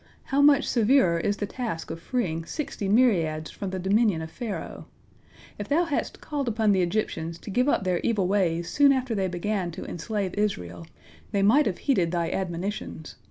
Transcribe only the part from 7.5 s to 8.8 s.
give up their evil ways